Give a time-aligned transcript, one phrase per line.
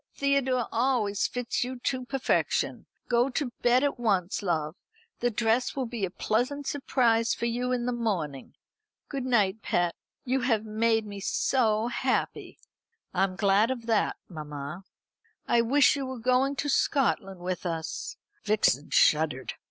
[0.15, 2.87] Theodore always fits you to perfection.
[3.07, 4.75] Go to bed at once, love.
[5.19, 8.55] The dress will be a pleasant surprise for you in the morning.
[9.09, 9.93] Good night, pet.
[10.25, 12.57] You have made me so happy."
[13.13, 14.85] "I am glad of that, mamma."
[15.47, 19.53] "I wish you were going to Scotland with us." (Vixen shuddered.)